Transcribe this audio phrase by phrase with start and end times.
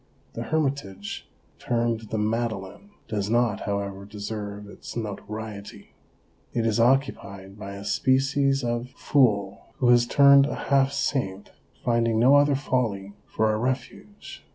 [0.33, 1.29] The hermitage
[1.59, 5.93] termed the Madeleine does not, however, deserve its notoriety.
[6.53, 10.91] It is occupied by a species of 238 OBERMANN fool who has turned a half
[10.91, 11.51] saint,
[11.85, 14.43] finding no other folly for a refuge.